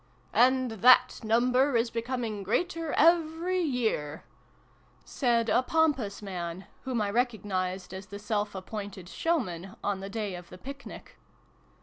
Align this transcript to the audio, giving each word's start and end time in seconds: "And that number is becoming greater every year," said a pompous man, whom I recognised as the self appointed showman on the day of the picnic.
"And 0.47 0.71
that 0.71 1.19
number 1.23 1.75
is 1.77 1.91
becoming 1.91 2.41
greater 2.41 2.91
every 2.93 3.59
year," 3.61 4.23
said 5.05 5.47
a 5.47 5.61
pompous 5.61 6.23
man, 6.23 6.65
whom 6.85 6.99
I 7.03 7.11
recognised 7.11 7.93
as 7.93 8.07
the 8.07 8.17
self 8.17 8.55
appointed 8.55 9.07
showman 9.07 9.75
on 9.83 9.99
the 9.99 10.09
day 10.09 10.33
of 10.33 10.49
the 10.49 10.57
picnic. 10.57 11.17